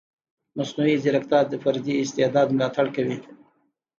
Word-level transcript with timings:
مصنوعي 0.57 0.95
ځیرکتیا 1.03 1.39
د 1.47 1.53
فردي 1.63 1.93
استعداد 2.03 2.47
ملاتړ 2.55 2.85
کوي. 2.95 3.17